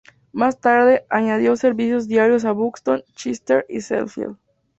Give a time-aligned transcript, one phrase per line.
[0.33, 4.35] Más tarde, añadió servicios diarios a Buxton, Chester y Sheffield.